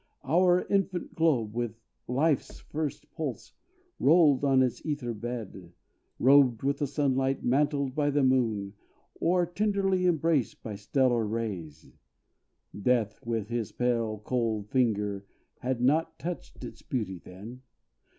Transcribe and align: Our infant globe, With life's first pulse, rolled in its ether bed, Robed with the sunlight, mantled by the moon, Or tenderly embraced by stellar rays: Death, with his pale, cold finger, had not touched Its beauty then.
Our 0.25 0.65
infant 0.65 1.13
globe, 1.13 1.53
With 1.53 1.75
life's 2.07 2.59
first 2.59 3.11
pulse, 3.13 3.53
rolled 3.99 4.43
in 4.43 4.63
its 4.63 4.83
ether 4.83 5.13
bed, 5.13 5.73
Robed 6.17 6.63
with 6.63 6.79
the 6.79 6.87
sunlight, 6.87 7.43
mantled 7.43 7.93
by 7.93 8.09
the 8.09 8.23
moon, 8.23 8.73
Or 9.19 9.45
tenderly 9.45 10.07
embraced 10.07 10.63
by 10.63 10.73
stellar 10.73 11.27
rays: 11.27 11.93
Death, 12.75 13.23
with 13.27 13.49
his 13.49 13.71
pale, 13.71 14.17
cold 14.25 14.71
finger, 14.71 15.27
had 15.59 15.81
not 15.81 16.17
touched 16.17 16.63
Its 16.63 16.81
beauty 16.81 17.19
then. 17.19 17.61